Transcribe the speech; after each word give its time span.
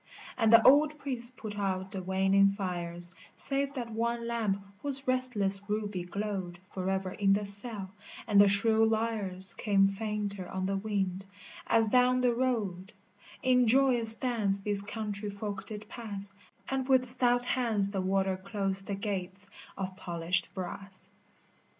And 0.35 0.51
the 0.51 0.65
old 0.65 0.97
priest 0.97 1.37
put 1.37 1.59
out 1.59 1.91
the 1.91 2.01
waning 2.01 2.49
fires 2.49 3.13
Save 3.35 3.75
that 3.75 3.91
one 3.91 4.27
lamp 4.27 4.59
whose 4.81 5.07
restless 5.07 5.61
ruby 5.67 6.05
glowed 6.05 6.57
Forever 6.71 7.11
in 7.11 7.33
the 7.33 7.45
cell, 7.45 7.91
and 8.25 8.41
the 8.41 8.47
shrill 8.47 8.87
lyres 8.87 9.53
Came 9.53 9.87
fainter 9.87 10.49
on 10.49 10.65
the 10.65 10.75
wind, 10.75 11.27
as 11.67 11.89
down 11.89 12.21
the 12.21 12.33
road 12.33 12.93
In 13.43 13.67
joyous 13.67 14.15
dance 14.15 14.61
these 14.61 14.81
country 14.81 15.29
folk 15.29 15.67
did 15.67 15.87
pass, 15.87 16.31
And 16.67 16.89
with 16.89 17.07
stout 17.07 17.45
hands 17.45 17.91
the 17.91 18.01
warder 18.01 18.37
closed 18.37 18.87
the 18.87 18.95
gates 18.95 19.47
of 19.77 19.95
polished 19.95 20.51
brass. 20.55 21.11